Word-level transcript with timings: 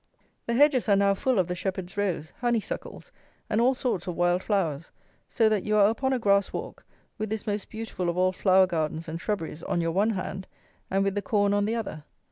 The 0.47 0.55
hedges 0.55 0.89
are 0.89 0.95
now 0.95 1.13
full 1.13 1.37
of 1.37 1.45
the 1.47 1.53
shepherd's 1.53 1.95
rose, 1.95 2.33
honeysuckles, 2.39 3.11
and 3.51 3.61
all 3.61 3.75
sorts 3.75 4.07
of 4.07 4.15
wild 4.15 4.41
flowers; 4.41 4.91
so 5.29 5.47
that 5.47 5.63
you 5.63 5.75
are 5.77 5.91
upon 5.91 6.11
a 6.11 6.17
grass 6.17 6.51
walk, 6.51 6.83
with 7.19 7.29
this 7.29 7.45
most 7.45 7.69
beautiful 7.69 8.09
of 8.09 8.17
all 8.17 8.31
flower 8.31 8.65
gardens 8.65 9.07
and 9.07 9.21
shrubberies 9.21 9.61
on 9.61 9.79
your 9.79 9.91
one 9.91 10.09
hand, 10.09 10.47
and 10.89 11.03
with 11.03 11.13
the 11.13 11.21
corn 11.21 11.53
on 11.53 11.65
the 11.65 11.75
other. 11.75 12.03